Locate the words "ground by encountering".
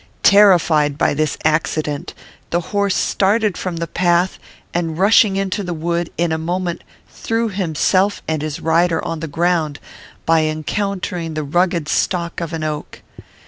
9.27-11.35